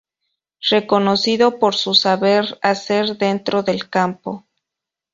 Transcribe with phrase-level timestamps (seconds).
[0.67, 4.47] Reconocido por su saber hacer dentro del campo.